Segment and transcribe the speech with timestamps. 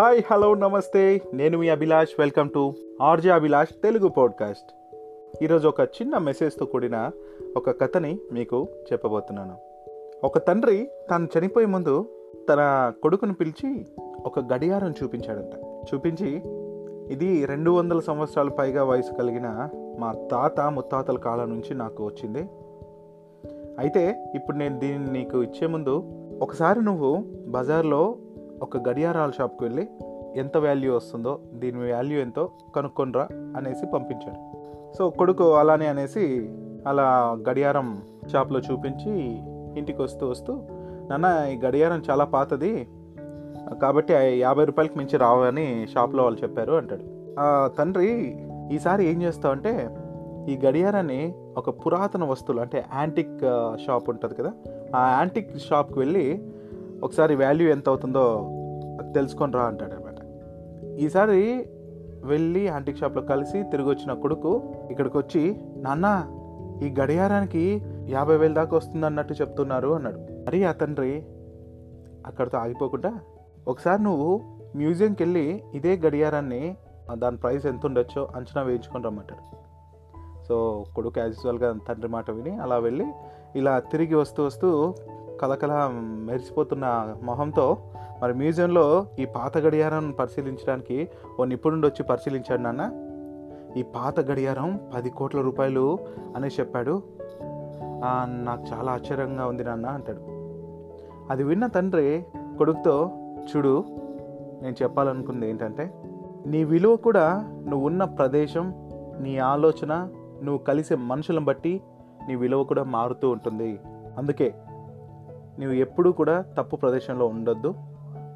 [0.00, 1.20] Hi hello నమస్తే.
[1.34, 2.08] నేను మీ Abhilash.
[2.18, 4.72] Welcome to RJ Abhilash Telugu podcast
[5.44, 7.10] ఈరోజు ఒక చిన్న మెసేజ్తో కూడిన
[7.56, 9.56] ఒక కథని మీకు చెప్పబోతున్నాను.
[10.24, 12.06] ఒక తండ్రి తాను చనిపోయే ముందు
[12.48, 13.86] తన కొడుకుని పిలిచి
[14.26, 15.84] ఒక గడియారం చూపించాడంట.
[15.94, 16.42] చూపించి
[17.12, 19.68] ఇది రెండు వందల సంవత్సరాల పైగా వయసు కలిగిన
[19.98, 22.48] మా తాత ముత్తాతల కాలం నుంచి నాకు వచ్చింది.
[23.78, 26.02] అయితే ఇప్పుడు నేను దీన్ని నీకు ఇచ్చే ముందు
[26.42, 28.16] ఒకసారి నువ్వు బజార్లో
[28.62, 29.86] ఒక గడియారాల షాప్కి వెళ్ళి
[30.36, 34.40] ఎంత వాల్యూ వస్తుందో దీని వాల్యూ ఎంతో కనుక్కొనిరా అనేసి పంపించాడు.
[34.96, 36.50] సో కొడుకు అలానే అనేసి
[36.86, 38.02] అలా గడియారం
[38.32, 39.12] షాప్లో చూపించి
[39.78, 40.52] ఇంటికి వస్తూ వస్తూ
[41.10, 42.88] నాన్న ఈ గడియారం చాలా పాతది
[43.82, 47.04] కాబట్టి యాభై రూపాయలకి మించి రావని షాప్లో వాళ్ళు చెప్పారు అంటాడు.
[47.78, 48.38] తండ్రి
[48.72, 49.72] ఈసారి ఏం చేస్తావు అంటే
[50.52, 53.40] ఈ గడియారాన్ని ఒక పురాతన వస్తువులు అంటే యాంటిక్
[53.86, 54.52] షాప్ ఉంటుంది కదా
[54.96, 56.24] ఆ యాంటిక్ షాప్కి వెళ్ళి
[57.02, 58.24] ఒకసారి వాల్యూ ఎంత అవుతుందో
[59.14, 60.18] తెలుసుకొని రా అంటాడు అనమాట
[61.04, 61.40] ఈసారి
[62.24, 64.52] వెళ్ళి యాంటిక్ షాప్లో కలిసి తిరిగి వచ్చిన కొడుకు
[64.90, 65.42] ఇక్కడికి వచ్చి
[65.76, 66.06] నాన్న
[66.84, 67.62] ఈ గడియారానికి
[68.08, 70.18] యాభై వేల దాకా వస్తుంది అన్నట్టు చెప్తున్నారు అన్నాడు.
[70.46, 71.12] మరి ఆ తండ్రి
[72.26, 73.12] అక్కడితో ఆగిపోకుండా
[73.68, 74.28] ఒకసారి నువ్వు
[74.76, 76.62] మ్యూజియంకి వెళ్ళి ఇదే గడియారాన్ని
[77.14, 79.44] దాని ప్రైస్ ఎంత ఉండొచ్చో అంచనా వేయించుకొని రమ్మంటాడు.
[80.48, 83.06] సో కొడుకు యాజ్ యూజువల్గా తండ్రి మాట విని అలా వెళ్ళి
[83.56, 84.94] ఇలా తిరిగి వస్తూ వస్తూ
[85.40, 85.90] కలకల
[86.24, 87.76] మెరిసిపోతున్న మొహంతో
[88.22, 91.08] మరి మ్యూజియంలో ఈ పాత గడియారం పరిశీలించడానికి
[91.40, 92.90] ఓ నిపుణుడు వచ్చి పరిశీలించాడు నాన్న.
[93.78, 95.98] ఈ పాత గడియారం పది కోట్ల రూపాయలు
[96.36, 97.02] అని చెప్పాడు.
[98.44, 100.18] నాకు చాలా ఆశ్చర్యంగా ఉంది నాన్న అంటాడు.
[101.32, 102.24] అది విన్న తండ్రి
[102.58, 103.10] కొడుకుతో
[103.50, 103.84] చూడు
[104.62, 105.92] నేను చెప్పాలనుకుంది ఏంటంటే
[106.46, 108.74] నీ విలువ కూడా నువ్వు ఉన్న ప్రదేశం
[109.20, 110.08] నీ ఆలోచన
[110.42, 111.80] నువ్వు కలిసే మనుషులను బట్టి
[112.28, 113.80] నీ విలువ కూడా మారుతూ ఉంటుంది.
[114.18, 114.54] అందుకే
[115.58, 117.74] నువ్వు ఎప్పుడూ కూడా తప్పు ప్రదేశంలో ఉండొద్దు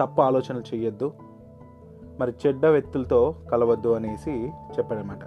[0.00, 1.12] తప్పు ఆలోచనలు చేయొద్దు
[2.20, 5.18] మరి చెడ్డ వ్యక్తులతో కలవద్దు అనేసి చెప్పాడనమాట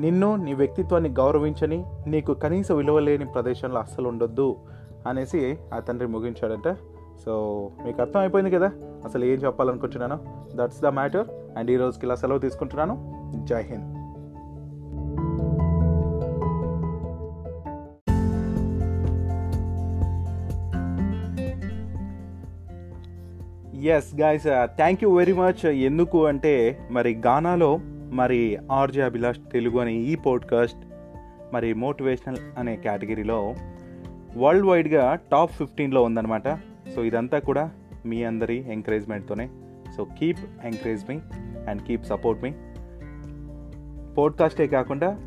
[0.00, 4.56] నిన్ను నీ వ్యక్తిత్వాన్ని గౌరవించని నీకు కనీస విలువ లేని ప్రదేశంలో అస్సలు ఉండొద్దు
[5.06, 6.76] అనేసి ఆ తండ్రి ముగించాడంట.
[7.24, 8.72] సో మీకు అర్థం అయిపోయింది కదా?
[9.04, 10.18] అసలు ఏం చెప్పాలనుకుంటున్నాను?
[10.54, 11.28] దట్స్ ద మ్యాటర్
[11.58, 13.14] అండ్ ఈ రోజుకి ఇలా సెలవు తీసుకుంటున్నాను.
[13.44, 13.93] Jai Hind.
[23.84, 27.78] Yes guys thank you very much ఎందుకు అంటే మరి గానాలో
[28.12, 30.78] మరి ఆర్జే అభిలాష్ తెలుగు అనే ఈ పాడ్కాస్ట్
[31.52, 33.54] మరి మోటివేషనల్ అనే కేటగిరీలో
[34.36, 36.48] వరల్డ్ వైడ్గా టాప్ ఫిఫ్టీన్లో ఉందన్నమాట.
[36.94, 37.70] సో ఇదంతా కూడా
[38.06, 39.48] మీ అందరి ఎంకరేజ్మెంట్తోనే
[39.96, 41.18] so keep encourage me
[41.68, 42.52] and keep support me
[44.18, 45.18] పోడ్కాస్టే కాకుండా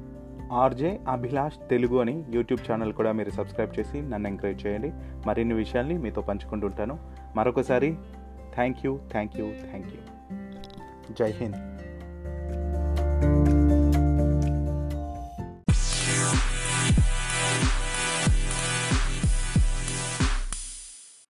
[0.51, 4.91] ఆర్జే అభిలాష్ తెలుగు అని యూట్యూబ్ ఛానల్ కూడా మీరు సబ్స్క్రైబ్ చేసి నన్ను ఎంకరేజ్ చేయండి.
[5.27, 6.99] మరిన్ని విషయాల్ని మీతో పంచుకుంటుంటాను
[7.35, 7.95] మరొకసారి
[8.57, 10.01] thank you thank you thank you.
[11.15, 11.55] Jai hind.